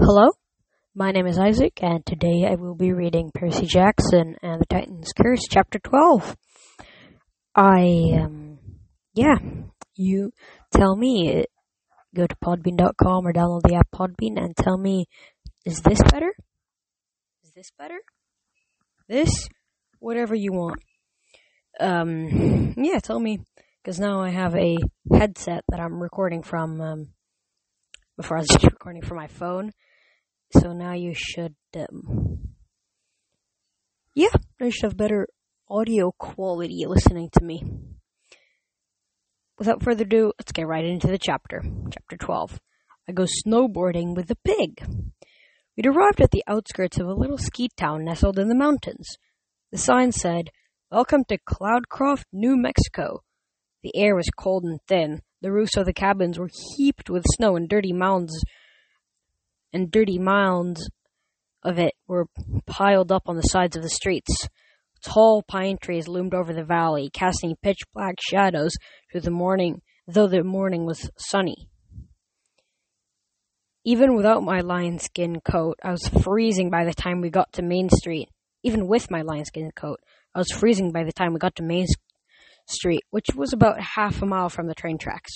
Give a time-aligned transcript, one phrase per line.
[0.00, 0.30] Hello,
[0.94, 5.12] my name is Isaac, and today I will be reading Percy Jackson and the Titan's
[5.12, 6.36] Curse, Chapter 12.
[7.56, 8.60] I, um,
[9.14, 9.38] yeah,
[9.96, 10.30] you
[10.72, 11.46] tell me,
[12.14, 15.06] go to podbean.com or download the app Podbean and tell me,
[15.66, 16.32] is this better?
[17.42, 17.98] Is this better?
[19.08, 19.48] This?
[19.98, 20.80] Whatever you want.
[21.80, 23.40] Um, yeah, tell me,
[23.82, 24.76] because now I have a
[25.12, 27.08] headset that I'm recording from, um,
[28.16, 29.72] before I was recording from my phone.
[30.52, 32.54] So now you should, um,
[34.14, 34.28] yeah,
[34.60, 35.28] I should have better
[35.68, 37.62] audio quality listening to me.
[39.58, 41.62] Without further ado, let's get right into the chapter.
[41.90, 42.60] Chapter 12.
[43.08, 44.86] I go snowboarding with the pig.
[45.76, 49.18] We'd arrived at the outskirts of a little ski town nestled in the mountains.
[49.70, 50.50] The sign said,
[50.90, 53.22] Welcome to Cloudcroft, New Mexico.
[53.82, 55.20] The air was cold and thin.
[55.42, 58.42] The roofs of the cabins were heaped with snow and dirty mounds
[59.72, 60.88] and dirty mounds
[61.62, 62.26] of it were
[62.66, 64.48] piled up on the sides of the streets.
[65.02, 68.72] Tall pine trees loomed over the valley, casting pitch black shadows
[69.10, 71.68] through the morning, though the morning was sunny.
[73.84, 77.62] Even without my lion skin coat, I was freezing by the time we got to
[77.62, 78.28] Main Street.
[78.64, 80.00] Even with my lion skin coat,
[80.34, 81.86] I was freezing by the time we got to Main
[82.66, 85.32] Street, which was about half a mile from the train tracks.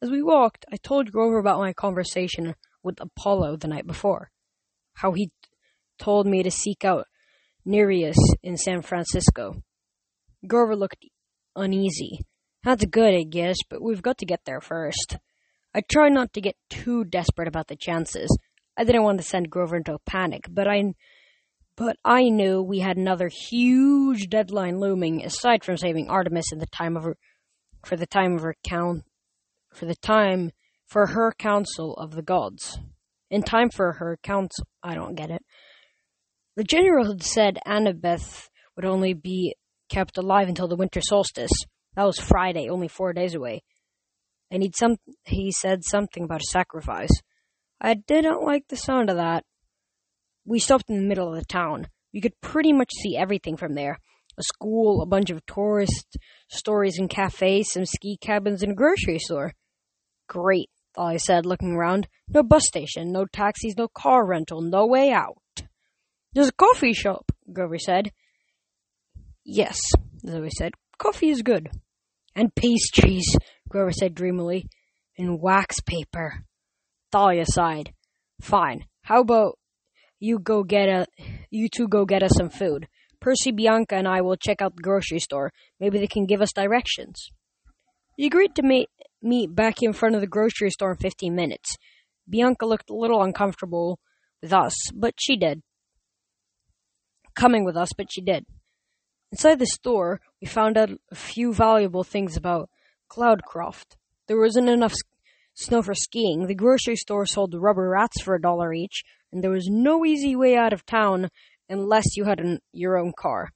[0.00, 2.54] As we walked, I told Grover about my conversation
[2.86, 4.30] with Apollo the night before.
[4.94, 5.30] How he
[5.98, 7.06] told me to seek out
[7.66, 9.56] Nereus in San Francisco.
[10.46, 11.04] Grover looked
[11.54, 12.20] uneasy.
[12.62, 15.18] That's good, I guess, but we've got to get there first.
[15.74, 18.34] I tried not to get too desperate about the chances.
[18.78, 20.94] I didn't want to send Grover into a panic, but I
[21.76, 26.66] but I knew we had another huge deadline looming aside from saving Artemis in the
[26.66, 27.16] time of her
[27.84, 29.02] for the time of her count
[29.74, 30.52] for the time
[30.86, 32.78] for her council of the gods.
[33.30, 34.66] In time for her council.
[34.82, 35.42] I don't get it.
[36.56, 39.56] The general had said Annabeth would only be
[39.88, 41.50] kept alive until the winter solstice.
[41.94, 43.62] That was Friday, only four days away.
[44.50, 47.10] And he'd some he said something about a sacrifice.
[47.80, 49.44] I didn't like the sound of that.
[50.44, 51.88] We stopped in the middle of the town.
[52.12, 53.98] You could pretty much see everything from there.
[54.38, 56.16] A school, a bunch of tourist
[56.48, 59.52] stories and cafes, some ski cabins, and a grocery store.
[60.28, 60.70] Great.
[60.96, 62.08] I said, looking around.
[62.28, 65.36] No bus station, no taxis, no car rental, no way out.
[66.32, 68.12] There's a coffee shop, Grover said.
[69.44, 69.78] Yes,
[70.26, 70.72] Zoe said.
[70.98, 71.70] Coffee is good.
[72.34, 73.36] And pastries,
[73.68, 74.66] Grover said dreamily.
[75.16, 76.44] And wax paper.
[77.10, 77.94] Thalia sighed.
[78.40, 78.84] Fine.
[79.02, 79.58] How about
[80.18, 81.06] you go get a
[81.50, 82.88] you two go get us some food.
[83.20, 85.52] Percy, Bianca, and I will check out the grocery store.
[85.80, 87.30] Maybe they can give us directions.
[88.16, 88.88] He agreed to meet
[89.26, 91.76] meet back in front of the grocery store in 15 minutes.
[92.28, 93.98] Bianca looked a little uncomfortable
[94.42, 95.62] with us, but she did.
[97.34, 98.46] Coming with us, but she did.
[99.32, 102.70] Inside the store, we found out a few valuable things about
[103.10, 103.96] Cloudcroft.
[104.28, 104.94] There wasn't enough
[105.54, 106.46] snow for skiing.
[106.46, 110.36] The grocery store sold rubber rats for a dollar each, and there was no easy
[110.36, 111.28] way out of town
[111.68, 113.50] unless you had an, your own car.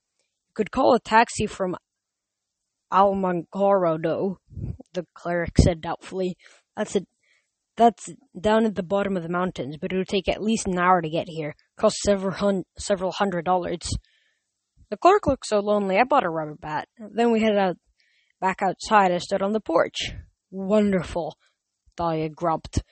[0.49, 1.77] You could call a taxi from
[2.93, 4.37] Alamogordo,
[4.95, 6.37] the cleric said doubtfully.
[6.77, 7.01] That's a,
[7.77, 10.79] that's down at the bottom of the mountains, but it would take at least an
[10.79, 11.55] hour to get here.
[11.79, 13.91] Cost several hun- several hundred dollars.
[14.91, 16.89] The clerk looked so lonely, I bought a rubber bat.
[16.99, 17.77] Then we headed out
[18.41, 20.13] back outside and stood on the porch.
[20.51, 21.37] Wonderful,
[21.97, 22.83] Thalia grumped.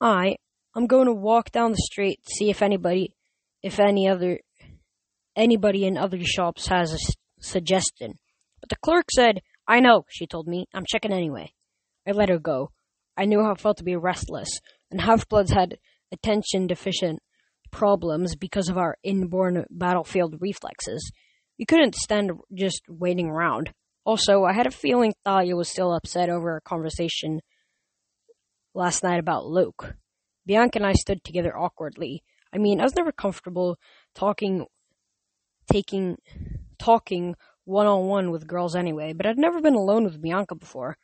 [0.00, 0.36] I,
[0.74, 3.14] I'm going to walk down the street, see if anybody,
[3.62, 4.40] if any other,
[5.34, 6.98] anybody in other shops has a
[7.40, 8.14] suggestion.
[8.60, 10.66] But the clerk said, I know, she told me.
[10.74, 11.52] I'm checking anyway.
[12.06, 12.70] I let her go.
[13.16, 14.48] I knew how it felt to be restless,
[14.90, 15.78] and half-bloods had
[16.12, 17.20] attention deficient
[17.70, 21.10] problems because of our inborn battlefield reflexes.
[21.58, 23.72] We couldn't stand just waiting around.
[24.04, 27.40] Also, I had a feeling Thalia was still upset over our conversation
[28.74, 29.94] last night about Luke.
[30.46, 32.22] Bianca and I stood together awkwardly.
[32.52, 33.76] I mean, I was never comfortable
[34.14, 34.66] talking,
[35.72, 36.16] taking,
[36.78, 37.34] talking
[37.64, 40.96] one on one with girls anyway, but I'd never been alone with Bianca before.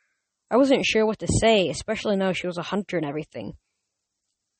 [0.49, 3.53] I wasn't sure what to say, especially now she was a hunter and everything.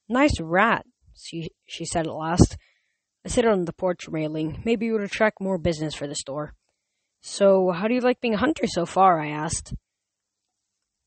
[0.10, 2.58] Nice rat, she, she said at last.
[3.26, 4.62] I sit on the porch railing.
[4.66, 6.54] Maybe it would attract more business for the store.
[7.22, 9.22] So, how do you like being a hunter so far?
[9.22, 9.74] I asked.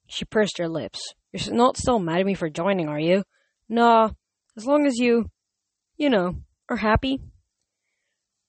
[0.07, 1.01] She pursed her lips.
[1.33, 3.25] You're not still mad at me for joining, are you?
[3.69, 4.11] Nah,
[4.57, 5.31] as long as you,
[5.97, 6.37] you know,
[6.69, 7.21] are happy.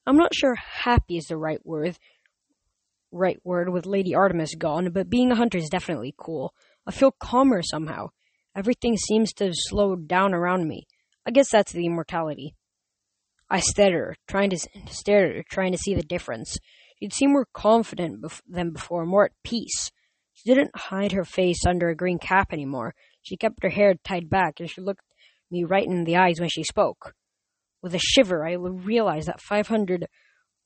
[0.06, 1.98] I'm not sure happy is the right word
[3.16, 6.54] right word with Lady Artemis gone, but being a hunter is definitely cool.
[6.86, 8.10] I feel calmer somehow.
[8.56, 10.88] Everything seems to have slowed down around me.
[11.26, 12.56] I guess that's the immortality.
[13.50, 14.58] I stared at her, trying to
[14.90, 16.58] stare at her, trying to see the difference.
[17.00, 19.92] She'd seemed more confident bef- than before, more at peace.
[20.34, 22.94] She didn't hide her face under a green cap anymore.
[23.22, 25.02] She kept her hair tied back, and she looked
[25.50, 27.14] me right in the eyes when she spoke.
[27.82, 30.08] With a shiver, I realized that 500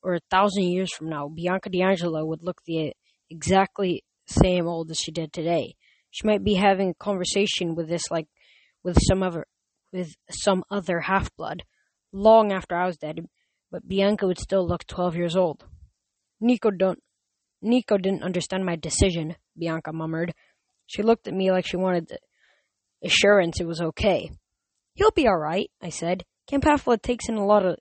[0.02, 2.92] or a thousand years from now, Bianca di Angelo would look the
[3.28, 5.74] exactly same old as she did today.
[6.10, 8.26] She might be having a conversation with this like
[8.82, 9.46] with some other
[9.92, 11.62] with some other half blood,
[12.12, 13.26] long after I was dead,
[13.70, 15.64] but Bianca would still look twelve years old.
[16.40, 17.00] Nico don't
[17.62, 20.32] Nico didn't understand my decision, Bianca murmured.
[20.86, 22.10] She looked at me like she wanted
[23.04, 24.30] assurance it was okay.
[24.94, 26.24] He'll be all right, I said.
[26.48, 27.76] Camp Half-Blood takes in a lot of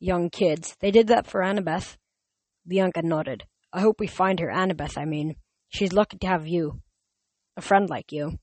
[0.00, 0.76] young kids.
[0.80, 1.96] They did that for Annabeth.
[2.66, 3.44] Bianca nodded.
[3.72, 5.36] I hope we find her, Annabeth, I mean.
[5.68, 6.80] She's lucky to have you.
[7.56, 8.38] A friend like you.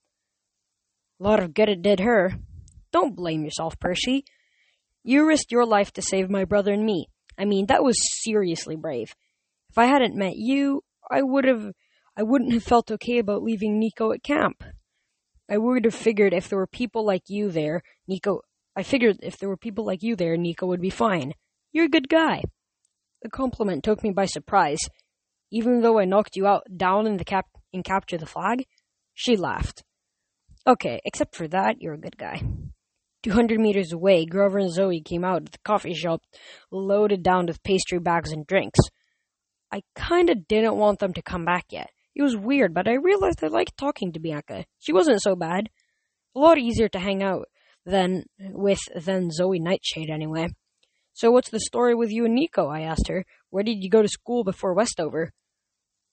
[1.20, 2.34] A lot of good it did her.
[2.94, 4.24] Don't blame yourself, Percy.
[5.04, 7.08] You risked your life to save my brother and me.
[7.38, 9.14] I mean, that was seriously brave.
[9.70, 11.72] If I hadn't met you, I would have
[12.16, 14.64] I wouldn't have felt okay about leaving Nico at camp.
[15.50, 18.42] I would have figured if there were people like you there, Nico
[18.78, 21.34] I figured if there were people like you there, Nico would be fine.
[21.78, 22.42] You're a good guy.
[23.22, 24.80] The compliment took me by surprise.
[25.52, 28.66] Even though I knocked you out down in the cap in capture the flag,
[29.14, 29.84] she laughed.
[30.66, 32.42] Okay, except for that, you're a good guy.
[33.22, 36.24] Two hundred meters away, Grover and Zoe came out of the coffee shop,
[36.72, 38.80] loaded down with pastry bags and drinks.
[39.72, 41.92] I kinda didn't want them to come back yet.
[42.16, 44.66] It was weird, but I realized I liked talking to Bianca.
[44.80, 45.70] She wasn't so bad.
[46.36, 47.46] A lot easier to hang out
[47.86, 50.48] than with than Zoe Nightshade anyway.
[51.18, 52.68] So what's the story with you and Nico?
[52.68, 53.26] I asked her.
[53.50, 55.32] Where did you go to school before Westover?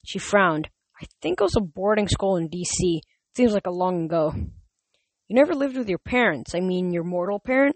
[0.03, 0.69] She frowned.
[0.99, 3.03] I think it was a boarding school in D.C.
[3.37, 4.33] Seems like a long ago.
[4.33, 6.55] You never lived with your parents.
[6.55, 7.75] I mean, your mortal parent?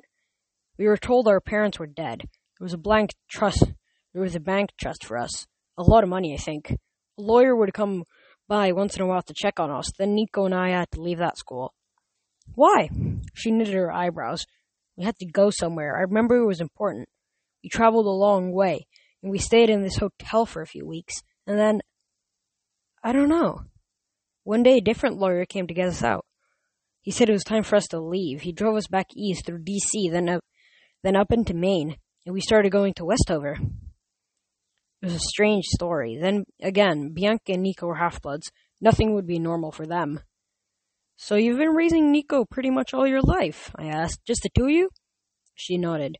[0.79, 2.21] We were told our parents were dead.
[2.21, 3.63] There was a blank trust.
[4.11, 5.45] There was a bank trust for us.
[5.77, 6.71] A lot of money, I think.
[6.71, 6.77] A
[7.21, 8.05] lawyer would come
[8.47, 9.91] by once in a while to check on us.
[9.99, 11.75] Then Nico and I had to leave that school.
[12.55, 12.89] Why?
[13.35, 14.47] She knitted her eyebrows.
[14.97, 15.95] We had to go somewhere.
[15.95, 17.07] I remember it was important.
[17.63, 18.87] We traveled a long way,
[19.21, 21.81] and we stayed in this hotel for a few weeks, and then
[23.03, 23.61] I don't know.
[24.43, 26.25] One day a different lawyer came to get us out.
[27.01, 28.41] He said it was time for us to leave.
[28.41, 30.43] He drove us back east through DC, then up
[31.03, 31.95] then up into Maine,
[32.25, 33.57] and we started going to Westover.
[35.01, 36.17] It was a strange story.
[36.19, 38.51] Then again, Bianca and Nico were half bloods.
[38.81, 40.19] Nothing would be normal for them.
[41.15, 43.71] So you've been raising Nico pretty much all your life?
[43.75, 44.25] I asked.
[44.25, 44.89] Just the two of you?
[45.55, 46.17] She nodded.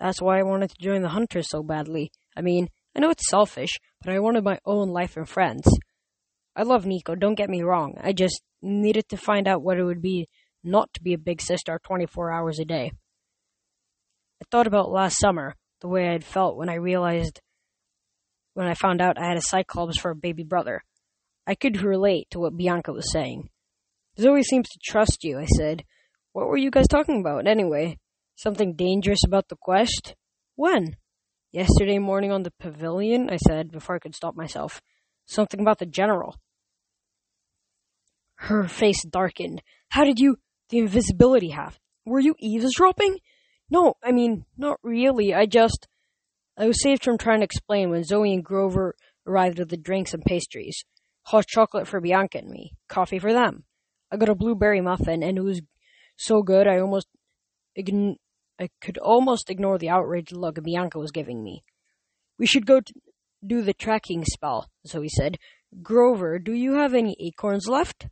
[0.00, 2.10] That's why I wanted to join the Hunters so badly.
[2.36, 5.66] I mean, I know it's selfish, but I wanted my own life and friends.
[6.54, 7.94] I love Nico, don't get me wrong.
[8.02, 10.26] I just needed to find out what it would be
[10.64, 12.92] not to be a big sister 24 hours a day.
[14.42, 17.40] I thought about last summer, the way I'd felt when I realized,
[18.54, 20.82] when I found out I had a Cyclops for a baby brother.
[21.46, 23.50] I could relate to what Bianca was saying.
[24.18, 25.84] Zoe seems to trust you, I said.
[26.32, 27.98] What were you guys talking about, anyway?
[28.36, 30.14] Something dangerous about the quest?
[30.54, 30.96] When?
[31.52, 34.82] Yesterday morning on the pavilion, I said, before I could stop myself.
[35.24, 36.36] Something about the general.
[38.36, 39.62] Her face darkened.
[39.88, 40.36] How did you.
[40.68, 41.78] the invisibility have?
[42.04, 43.18] Were you eavesdropping?
[43.70, 45.32] No, I mean, not really.
[45.34, 45.88] I just.
[46.58, 48.94] I was saved from trying to explain when Zoe and Grover
[49.26, 50.84] arrived with the drinks and pastries.
[51.22, 52.72] Hot chocolate for Bianca and me.
[52.88, 53.64] Coffee for them.
[54.12, 55.62] I got a blueberry muffin, and it was
[56.16, 57.08] so good I almost
[57.76, 58.16] ign-
[58.58, 61.62] I could almost ignore the outraged look Bianca was giving me.
[62.38, 62.80] We should go
[63.46, 65.38] do the tracking spell, Zoe said.
[65.82, 68.06] Grover, do you have any acorns left?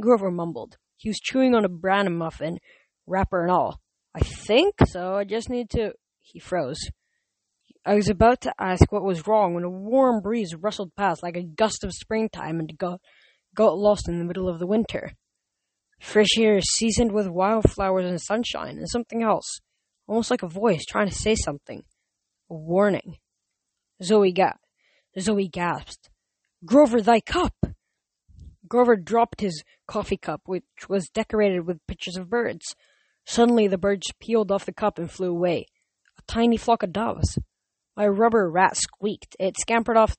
[0.00, 0.76] Grover mumbled.
[0.96, 2.58] He was chewing on a bran muffin,
[3.06, 3.80] wrapper and all.
[4.14, 5.14] I think so.
[5.14, 5.92] I just need to.
[6.20, 6.90] He froze.
[7.84, 11.36] I was about to ask what was wrong when a warm breeze rustled past like
[11.36, 13.00] a gust of springtime and got
[13.54, 15.12] got lost in the middle of the winter.
[16.00, 19.60] Fresh air seasoned with wildflowers and sunshine and something else,
[20.08, 21.82] almost like a voice trying to say something.
[22.50, 23.18] A warning.
[24.02, 24.34] Zoe
[25.18, 26.10] Zoe gasped.
[26.64, 27.54] Grover, thy cup!
[28.66, 32.74] Grover dropped his coffee cup, which was decorated with pictures of birds.
[33.26, 35.66] Suddenly the birds peeled off the cup and flew away.
[36.18, 37.38] A tiny flock of doves.
[37.96, 39.36] My rubber rat squeaked.
[39.38, 40.16] It scampered off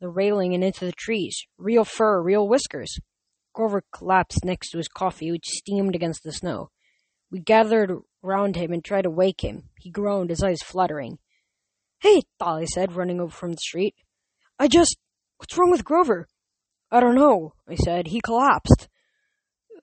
[0.00, 1.44] the railing and into the trees.
[1.58, 2.96] Real fur, real whiskers.
[3.52, 6.70] Grover collapsed next to his coffee, which steamed against the snow.
[7.30, 7.92] We gathered
[8.22, 9.70] round him and tried to wake him.
[9.78, 11.18] He groaned, his eyes fluttering.
[12.00, 13.94] Hey, Thalia said, running over from the street.
[14.58, 14.96] I just.
[15.38, 16.28] What's wrong with Grover?
[16.90, 18.08] I don't know, I said.
[18.08, 18.88] He collapsed.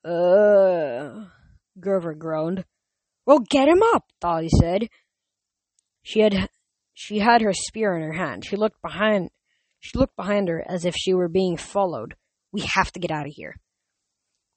[0.04, 1.26] Uh.
[1.80, 2.66] Grover groaned.
[3.26, 4.88] Well, get him up, Thalia said.
[6.02, 6.50] She had
[6.94, 8.46] she had her spear in her hand.
[8.46, 9.30] She looked behind
[9.80, 12.16] she looked behind her as if she were being followed.
[12.52, 13.56] We have to get out of here.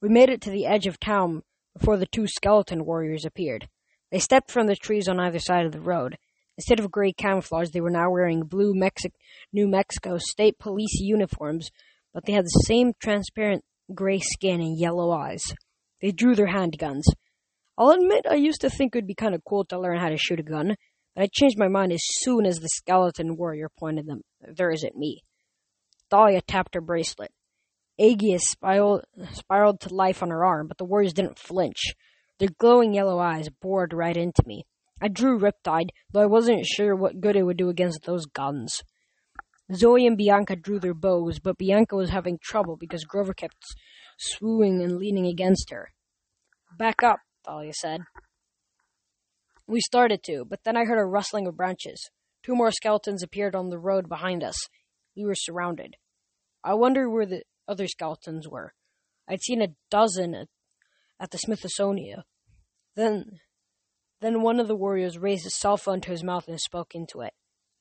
[0.01, 1.43] We made it to the edge of town
[1.77, 3.69] before the two skeleton warriors appeared.
[4.11, 6.17] They stepped from the trees on either side of the road.
[6.57, 9.13] Instead of gray camouflage, they were now wearing blue Mexi-
[9.53, 11.71] New Mexico State Police uniforms,
[12.13, 15.43] but they had the same transparent gray skin and yellow eyes.
[16.01, 17.05] They drew their handguns.
[17.79, 20.11] I'll admit I used to think it would be kind of cool to learn how
[20.11, 20.77] to shoot a gun,
[21.15, 24.97] but I changed my mind as soon as the skeleton warrior pointed them theirs at
[24.97, 25.23] me.
[26.11, 27.31] Thalia tapped her bracelet.
[28.39, 31.95] Spiraled, spiraled to life on her arm, but the warriors didn't flinch.
[32.39, 34.65] Their glowing yellow eyes bored right into me.
[35.03, 38.83] I drew Riptide, though I wasn't sure what good it would do against those guns.
[39.75, 43.57] Zoe and Bianca drew their bows, but Bianca was having trouble because Grover kept
[44.19, 45.91] swooning and leaning against her.
[46.77, 48.01] Back up, Thalia said.
[49.67, 52.11] We started to, but then I heard a rustling of branches.
[52.43, 54.57] Two more skeletons appeared on the road behind us.
[55.17, 55.97] We were surrounded.
[56.65, 58.75] I wonder where the other skeletons were.
[59.29, 60.49] I'd seen a dozen at,
[61.21, 62.23] at the Smithsonian.
[62.97, 63.41] Then,
[64.21, 67.21] then one of the warriors raised his cell phone to his mouth and spoke into
[67.21, 67.33] it.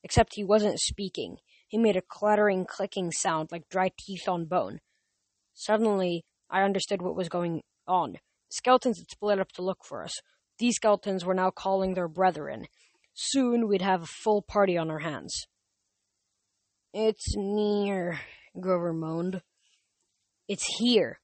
[0.03, 1.37] Except he wasn't speaking.
[1.67, 4.79] He made a clattering, clicking sound like dry teeth on bone.
[5.53, 8.17] Suddenly, I understood what was going on.
[8.49, 10.13] Skeletons had split up to look for us.
[10.57, 12.65] These skeletons were now calling their brethren.
[13.13, 15.47] Soon we'd have a full party on our hands.
[16.93, 18.19] It's near,
[18.59, 19.41] Grover moaned.
[20.49, 21.19] It's here,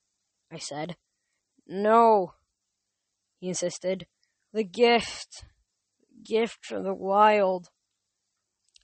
[0.53, 0.97] I said.
[1.67, 2.33] No,
[3.39, 4.05] he insisted.
[4.53, 5.45] The gift.
[6.23, 7.69] Gift from the wild.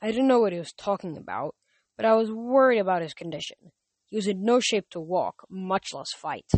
[0.02, 1.54] I didn't know what he was talking about,
[1.96, 3.72] but I was worried about his condition.
[4.10, 6.50] He was in no shape to walk, much less fight.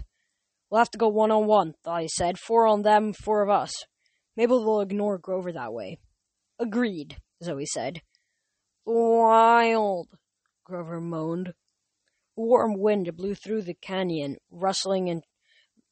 [0.69, 2.39] We'll have to go one on one, Thalia said.
[2.39, 3.73] Four on them, four of us.
[4.37, 5.99] Maybe they'll ignore Grover that way.
[6.57, 8.01] Agreed, Zoe said.
[8.85, 10.07] Wild,
[10.63, 11.53] Grover moaned.
[12.35, 15.23] Warm wind blew through the canyon, rustling and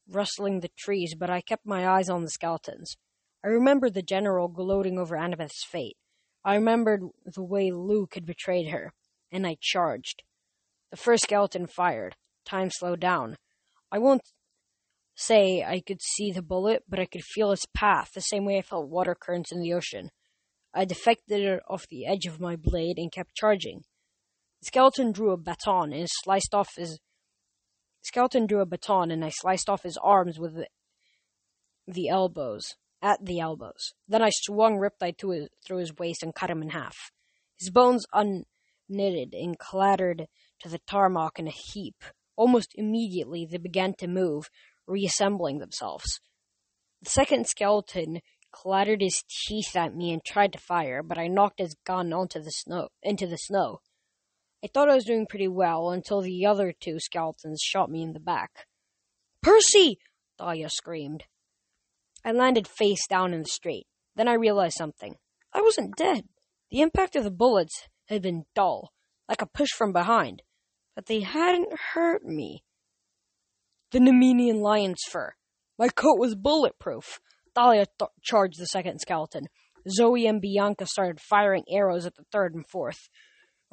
[0.10, 2.96] rustling the trees, but I kept my eyes on the skeletons.
[3.44, 5.98] I remembered the general gloating over Annabeth's fate.
[6.44, 8.94] I remembered the way Luke had betrayed her,
[9.32, 10.24] and I charged.
[10.90, 12.16] The first skeleton fired.
[12.46, 13.38] Time slowed down.
[13.92, 14.22] I won't
[15.16, 18.58] say I could see the bullet, but I could feel its path, the same way
[18.58, 20.10] I felt water currents in the ocean.
[20.74, 23.82] I deflected it off the edge of my blade and kept charging.
[24.64, 27.00] Skeleton drew a baton and sliced off his
[28.04, 30.68] skeleton drew a baton and I sliced off his arms with the,
[31.88, 33.94] the elbows at the elbows.
[34.08, 36.96] Then I swung Riptide his, through his waist and cut him in half.
[37.60, 40.28] His bones unknitted and clattered
[40.60, 42.04] to the tarmac in a heap.
[42.36, 44.50] Almost immediately they began to move,
[44.88, 46.20] reassembling themselves.
[47.02, 48.20] The second skeleton
[48.52, 52.42] clattered his teeth at me and tried to fire, but I knocked his gun onto
[52.42, 53.80] the snow into the snow.
[54.64, 58.14] I thought I was doing pretty well until the other two skeletons shot me in
[58.14, 58.68] the back.
[59.42, 59.98] Percy!
[60.38, 61.24] Thalia screamed.
[62.24, 63.88] I landed face down in the street.
[64.16, 65.16] Then I realized something.
[65.54, 66.26] I wasn't dead.
[66.70, 68.92] The impact of the bullets had been dull,
[69.28, 70.44] like a push from behind,
[70.96, 72.64] but they hadn't hurt me.
[73.92, 75.34] The Nemenian lion's fur.
[75.80, 77.20] My coat was bulletproof.
[77.56, 79.46] Thalia th- charged the second skeleton.
[79.90, 83.10] Zoe and Bianca started firing arrows at the third and fourth.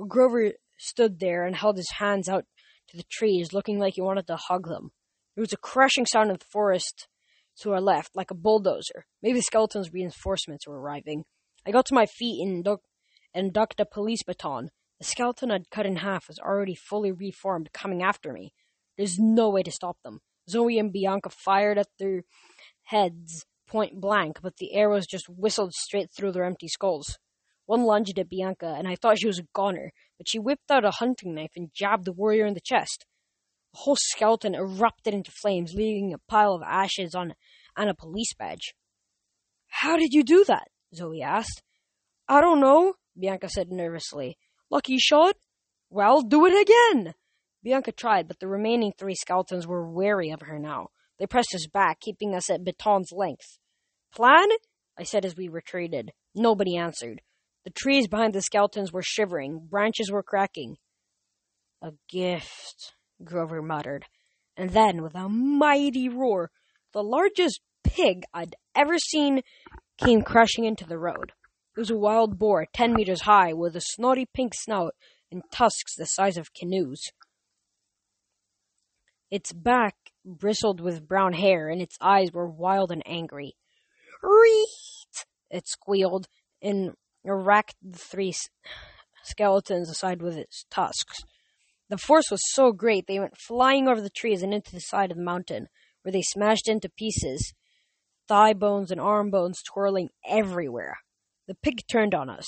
[0.09, 2.45] Grover stood there and held his hands out
[2.89, 4.91] to the trees, looking like he wanted to hug them.
[5.35, 7.07] There was a crashing sound in the forest
[7.61, 9.07] to our left, like a bulldozer.
[9.23, 11.25] Maybe the skeleton's reinforcements were arriving.
[11.67, 12.83] I got to my feet and, duck-
[13.35, 14.71] and ducked a police baton.
[14.99, 18.53] The skeleton I'd cut in half was already fully reformed, coming after me.
[18.97, 20.21] There's no way to stop them.
[20.51, 22.23] Zoe and Bianca fired at their
[22.85, 27.19] heads point blank, but the arrows just whistled straight through their empty skulls.
[27.69, 30.87] One lunged at Bianca, and I thought she was a goner, but she whipped out
[30.87, 33.05] a hunting knife and jabbed the warrior in the chest.
[33.75, 37.35] The whole skeleton erupted into flames, leaving a pile of ashes on
[37.77, 38.73] and a police badge.
[39.67, 40.69] How did you do that?
[40.95, 41.63] Zoe asked.
[42.27, 44.39] I don't know, Bianca said nervously.
[44.71, 45.37] Lucky shot?
[45.91, 47.13] Well, do it again!
[47.63, 50.89] Bianca tried, but the remaining three skeletons were wary of her now.
[51.19, 53.59] They pressed us back, keeping us at baton's length.
[54.15, 54.49] Plan?
[54.99, 56.13] I said as we retreated.
[56.35, 57.21] Nobody answered.
[57.65, 60.77] The trees behind the skeletons were shivering, branches were cracking.
[61.83, 64.05] A gift, Grover muttered.
[64.57, 66.51] And then, with a mighty roar,
[66.93, 69.43] the largest pig I'd ever seen
[69.99, 71.33] came crashing into the road.
[71.77, 74.95] It was a wild boar, ten meters high, with a snotty pink snout
[75.31, 77.03] and tusks the size of canoes.
[79.31, 83.55] Its back bristled with brown hair, and its eyes were wild and angry.
[84.23, 85.27] Reet!
[85.51, 86.27] It squealed
[86.63, 86.93] and
[87.25, 88.33] racked the three
[89.23, 91.19] skeletons aside with its tusks.
[91.91, 95.11] The force was so great they went flying over the trees and into the side
[95.11, 95.69] of the mountain,
[96.03, 97.55] where they smashed into pieces,
[98.29, 100.99] thigh bones and arm bones twirling everywhere.
[101.47, 102.47] The pig turned on us.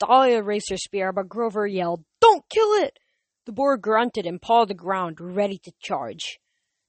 [0.00, 2.98] Thalia raised her spear, but Grover yelled, Don't kill it!
[3.44, 6.40] The boar grunted and pawed the ground, ready to charge.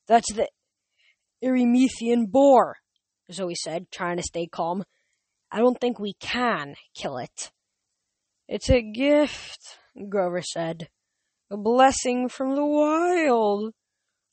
[0.08, 0.50] That's the
[1.44, 2.78] Erymanthian boar,
[3.32, 4.84] Zoe said, trying to stay calm.
[5.52, 7.52] I don't think we can kill it.
[8.48, 9.78] It's a gift,
[10.10, 10.90] Grover said.
[11.50, 13.74] A blessing from the wild.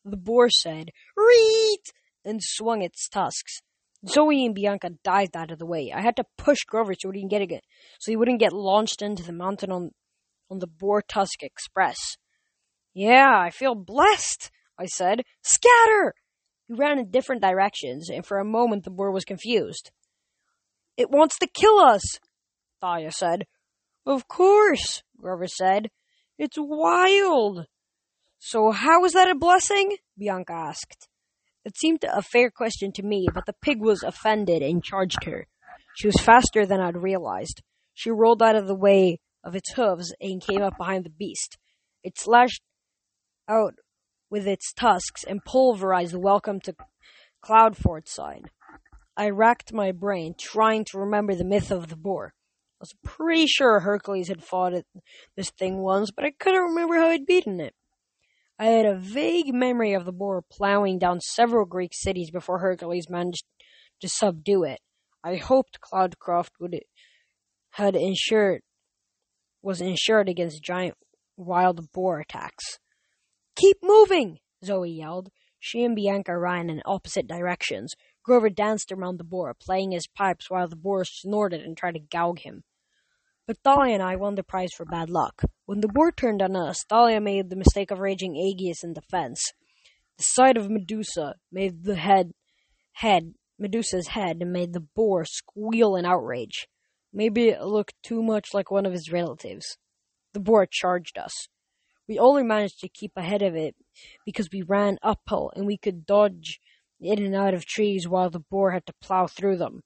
[0.04, 1.92] The boar said, Reet!
[2.24, 3.60] and swung its tusks.
[4.06, 5.92] Zoe and Bianca dived out of the way.
[5.94, 7.64] I had to push Grover so he, didn't get it,
[8.00, 9.90] so he wouldn't get launched into the mountain on,
[10.50, 12.16] on the Boar Tusk Express.
[12.92, 15.22] Yeah, I feel blessed, I said.
[15.42, 16.14] Scatter!
[16.68, 19.90] We ran in different directions, and for a moment the boar was confused.
[20.96, 22.02] It wants to kill us,
[22.80, 23.46] Thalia said.
[24.06, 25.88] Of course, Grover said.
[26.38, 27.66] It's wild.
[28.38, 29.96] So how is that a blessing?
[30.18, 31.08] Bianca asked.
[31.64, 35.46] It seemed a fair question to me, but the pig was offended and charged her.
[35.96, 37.62] She was faster than I'd realized.
[37.94, 41.56] She rolled out of the way of its hooves and came up behind the beast.
[42.02, 42.62] It slashed
[43.48, 43.74] out
[44.30, 46.74] with its tusks and pulverized the welcome to
[47.42, 48.42] Cloudcroft sign.
[49.16, 52.34] I racked my brain trying to remember the myth of the boar.
[52.34, 54.86] I was pretty sure Hercules had fought it,
[55.36, 57.74] this thing once, but I couldn't remember how he'd beaten it.
[58.58, 63.08] I had a vague memory of the boar plowing down several Greek cities before Hercules
[63.08, 63.44] managed
[64.00, 64.80] to subdue it.
[65.24, 66.78] I hoped Cloudcroft would
[67.70, 68.62] had insured
[69.62, 70.96] was insured against giant
[71.36, 72.78] wild boar attacks.
[73.56, 74.38] Keep moving!
[74.64, 75.30] Zoe yelled.
[75.58, 77.94] She and Bianca ran in opposite directions.
[78.24, 82.00] Grover danced around the boar, playing his pipes while the boar snorted and tried to
[82.00, 82.64] gouge him.
[83.46, 85.42] But Thalia and I won the prize for bad luck.
[85.66, 89.52] When the boar turned on us, Thalia made the mistake of raging Aegis in defense.
[90.16, 92.32] The sight of Medusa made the head,
[92.92, 96.66] head, Medusa's head, made the boar squeal in outrage.
[97.12, 99.76] Maybe it looked too much like one of his relatives.
[100.32, 101.48] The boar charged us.
[102.08, 103.76] We only managed to keep ahead of it
[104.24, 106.60] because we ran uphill and we could dodge
[107.04, 109.82] in and out of trees while the boar had to plow through them.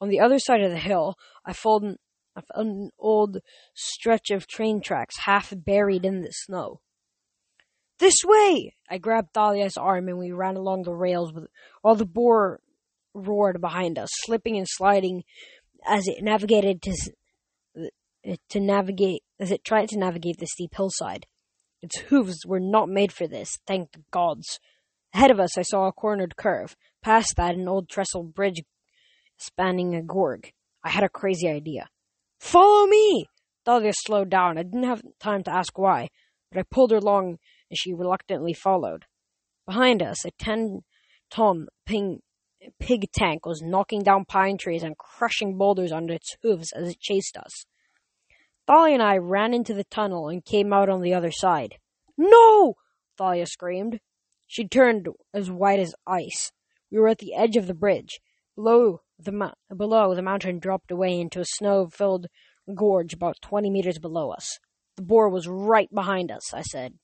[0.00, 1.96] On the other side of the hill, I found
[2.54, 3.38] an old
[3.74, 6.80] stretch of train tracks half buried in the snow.
[7.98, 8.76] This way!
[8.88, 11.46] I grabbed Thalia's arm and we ran along the rails with,
[11.82, 12.60] while the boar
[13.12, 15.24] roared behind us, slipping and sliding
[15.84, 17.90] as it navigated to,
[18.50, 21.26] to navigate as it tried to navigate the steep hillside.
[21.82, 24.60] Its hooves were not made for this, thank the gods.
[25.14, 26.76] Ahead of us I saw a cornered curve.
[27.02, 28.62] Past that an old trestle bridge
[29.36, 30.52] spanning a gorge.
[30.84, 31.88] I had a crazy idea.
[32.40, 33.26] Follow me!
[33.64, 34.58] Thalia slowed down.
[34.58, 36.08] I didn't have time to ask why,
[36.50, 37.38] but I pulled her along
[37.70, 39.04] and she reluctantly followed.
[39.66, 40.80] Behind us, a ten
[41.30, 42.20] ton ping,
[42.80, 47.00] pig tank was knocking down pine trees and crushing boulders under its hooves as it
[47.00, 47.66] chased us.
[48.66, 51.76] Thalia and I ran into the tunnel and came out on the other side.
[52.16, 52.74] No!
[53.16, 54.00] Thalia screamed.
[54.48, 56.50] She turned as white as ice.
[56.90, 58.18] We were at the edge of the bridge.
[58.56, 62.26] Below the, below, the mountain dropped away into a snow-filled
[62.74, 64.58] gorge about twenty meters below us.
[64.96, 66.94] The boar was right behind us, I said.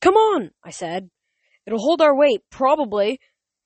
[0.00, 1.10] Come on, I said.
[1.66, 3.18] It'll hold our weight, probably.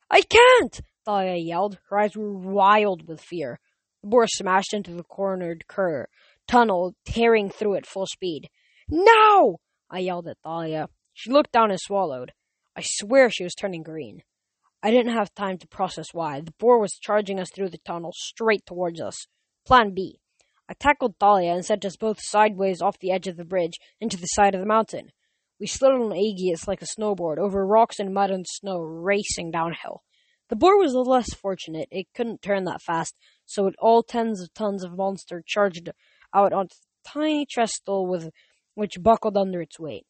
[0.08, 0.80] I can't!
[1.04, 1.78] Thalia yelled.
[1.90, 3.58] Her eyes were wild with fear.
[4.02, 6.06] The boar smashed into the cornered cur
[6.46, 8.48] tunnel, tearing through at full speed.
[8.88, 9.56] Now!
[9.90, 10.88] I yelled at Thalia.
[11.12, 12.32] She looked down and swallowed.
[12.76, 14.22] I swear she was turning green.
[14.82, 16.40] I didn't have time to process why.
[16.40, 19.26] The boar was charging us through the tunnel, straight towards us.
[19.66, 20.18] Plan B.
[20.68, 24.16] I tackled Thalia and sent us both sideways off the edge of the bridge into
[24.16, 25.10] the side of the mountain.
[25.60, 30.02] We slid on Aegis like a snowboard, over rocks and mud and snow, racing downhill.
[30.48, 31.88] The boar was less fortunate.
[31.90, 33.14] It couldn't turn that fast,
[33.46, 35.90] so it all tens of tons of monster charged
[36.34, 38.30] out on a tiny trestle with
[38.74, 40.06] which buckled under its weight.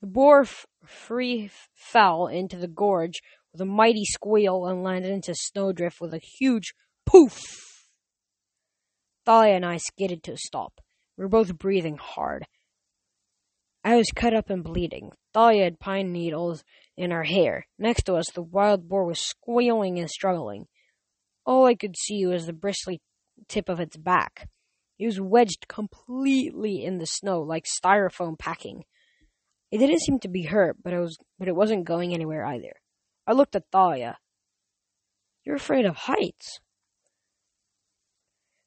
[0.00, 0.46] The boar
[0.84, 3.20] free fell into the gorge
[3.52, 6.72] with a mighty squeal and landed into snowdrift with a huge
[7.04, 7.88] poof.
[9.26, 10.80] Thalia and I skidded to a stop.
[11.16, 12.46] We were both breathing hard.
[13.84, 15.10] I was cut up and bleeding.
[15.34, 16.62] Thalia had pine needles
[16.96, 17.66] in her hair.
[17.78, 20.66] Next to us, the wild boar was squealing and struggling.
[21.44, 23.00] All I could see was the bristly
[23.48, 24.48] tip of its back.
[24.98, 28.84] It was wedged completely in the snow, like styrofoam packing.
[29.70, 32.72] It didn't seem to be hurt, but it was but it wasn't going anywhere either.
[33.26, 34.18] I looked at Thalia.
[35.44, 36.60] You're afraid of heights.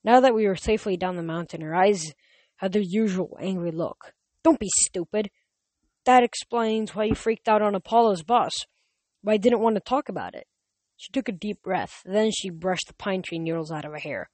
[0.03, 2.13] Now that we were safely down the mountain, her eyes
[2.57, 4.13] had their usual angry look.
[4.43, 5.29] Don't be stupid.
[6.05, 8.65] That explains why you freaked out on Apollo's bus,
[9.23, 10.47] but I didn't want to talk about it.
[10.97, 13.99] She took a deep breath, then she brushed the pine tree needles out of her
[13.99, 14.29] hair.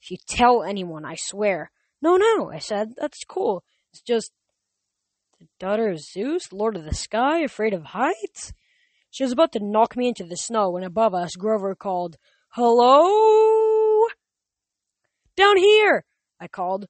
[0.00, 1.70] If you tell anyone, I swear.
[2.00, 3.62] No, no, I said, that's cool.
[3.92, 4.32] It's just
[5.58, 8.52] daughter of Zeus, Lord of the Sky, afraid of heights?
[9.10, 12.16] She was about to knock me into the snow when above us Grover called,
[12.50, 14.06] Hello?
[15.36, 16.04] Down here!
[16.40, 16.86] I called.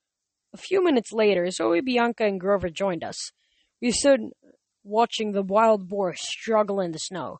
[0.55, 3.33] A few minutes later, Zoe, Bianca, and Grover joined us.
[3.81, 4.21] We stood
[4.85, 7.39] watching the wild boar struggle in the snow.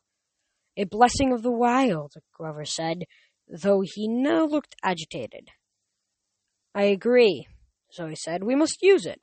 [0.77, 3.03] A blessing of the wild, Grover said,
[3.47, 5.49] though he now looked agitated.
[6.73, 7.47] I agree,
[7.93, 8.43] Zoe said.
[8.43, 9.21] We must use it.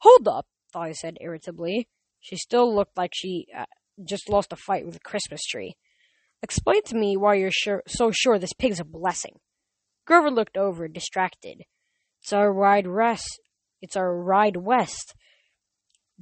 [0.00, 1.88] Hold up, Thalia said irritably.
[2.20, 3.64] She still looked like she uh,
[4.04, 5.76] just lost a fight with a Christmas tree.
[6.42, 9.36] Explain to me why you're sure, so sure this pig's a blessing.
[10.06, 11.62] Grover looked over, distracted.
[12.20, 13.40] It's our ride west.
[13.80, 15.14] It's our ride west.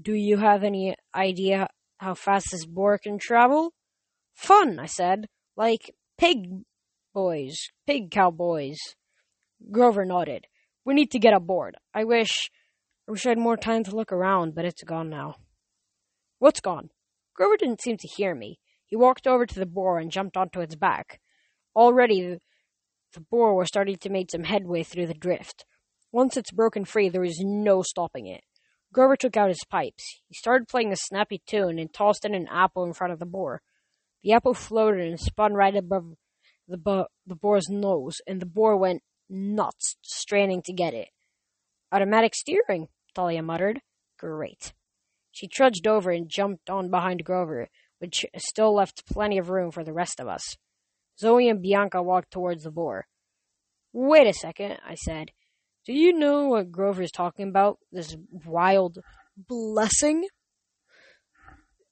[0.00, 3.72] Do you have any idea how fast this boar can travel?
[4.34, 5.26] Fun, I said.
[5.56, 6.64] Like pig
[7.14, 8.78] boys, pig cowboys.
[9.70, 10.46] Grover nodded.
[10.84, 11.76] We need to get aboard.
[11.94, 12.50] I wish,
[13.08, 15.36] I wish I had more time to look around, but it's gone now.
[16.38, 16.90] What's gone?
[17.34, 18.58] Grover didn't seem to hear me.
[18.86, 21.20] He walked over to the boar and jumped onto its back.
[21.74, 22.38] Already,
[23.14, 25.64] the boar was starting to make some headway through the drift.
[26.12, 28.42] Once it's broken free, there is no stopping it.
[28.92, 30.20] Grover took out his pipes.
[30.28, 33.26] He started playing a snappy tune and tossed in an apple in front of the
[33.26, 33.62] boar.
[34.22, 36.04] The apple floated and spun right above
[36.68, 41.08] the, bo- the boar's nose, and the boar went nuts, straining to get it.
[41.92, 43.81] Automatic steering, Thalia muttered.
[44.18, 44.72] Great.
[45.31, 49.85] She trudged over and jumped on behind Grover, which still left plenty of room for
[49.85, 50.57] the rest of us.
[51.18, 53.07] Zoe and Bianca walked towards the boar.
[53.92, 55.31] Wait a second, I said.
[55.85, 57.78] Do you know what Grover's talking about?
[57.90, 58.98] This wild
[59.37, 60.26] blessing?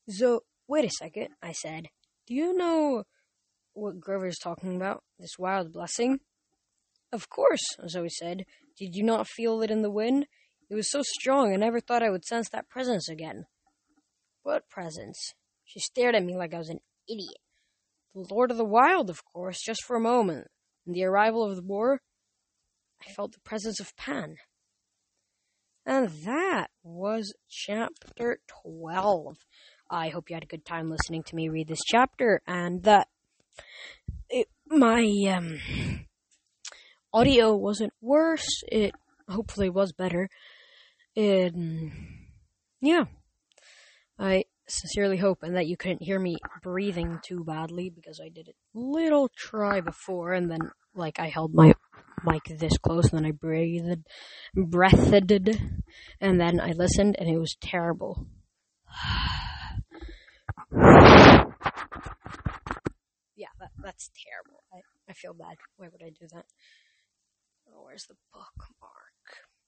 [0.09, 1.89] So, wait a second, I said.
[2.27, 3.05] Do you know
[3.75, 5.03] what Grover's talking about?
[5.19, 6.21] This wild blessing?
[7.13, 8.45] Of course, Zoe said.
[8.81, 10.27] Did you not feel it in the wind?
[10.71, 13.45] It was so strong I never thought I would sense that presence again.
[14.43, 15.35] What presence?
[15.67, 17.37] She stared at me like I was an idiot.
[18.15, 20.47] The Lord of the Wild, of course, just for a moment.
[20.87, 22.01] And the arrival of the boar,
[23.07, 24.37] I felt the presence of Pan.
[25.85, 29.37] And that was chapter 12.
[29.91, 33.09] I hope you had a good time listening to me read this chapter and that
[34.31, 35.59] it, my um,
[37.13, 38.63] audio wasn't worse.
[38.71, 38.95] It
[39.29, 40.29] hopefully was better.
[41.17, 41.93] And
[42.81, 43.05] yeah,
[44.19, 48.49] I sincerely hope and that you couldn't hear me breathing too badly because I did
[48.49, 50.61] a little try before and then
[50.95, 51.75] like I held my
[52.25, 54.07] mic this close and then I breathed,
[54.55, 55.61] breathed,
[56.21, 58.27] and then I listened and it was terrible.
[63.37, 64.63] yeah, that, that's terrible.
[64.73, 65.57] I, I feel bad.
[65.77, 66.45] Why would I do that?
[67.73, 69.10] Oh, where's the bookmark?